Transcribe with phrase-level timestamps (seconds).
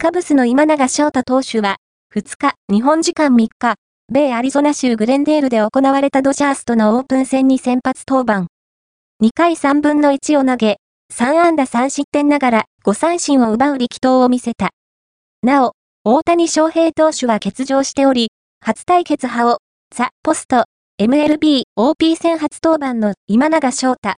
[0.00, 1.78] カブスの今永翔太投手は、
[2.14, 3.74] 2日、日本時間3日、
[4.08, 8.46] 米アリゾナ州グレンデールで行われたドジャースとのオープン戦に先発登板。
[9.20, 10.76] 2回3分の1を投げ、
[11.12, 14.70] 3安打3失点ながら5三振を奪う力投を見せた。
[15.42, 15.72] なお、
[16.04, 18.28] 大谷翔平投手は欠場しており、
[18.64, 19.58] 初対決派を、
[19.92, 20.66] ザ・ポスト、
[21.02, 24.06] MLB、OP 戦初登板の今永翔太、